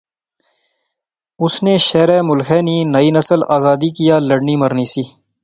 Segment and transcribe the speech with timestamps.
[1.43, 5.03] اس نے شہرے ملخے نی نئی نسل آزادی کیا لڑنی مرنی سی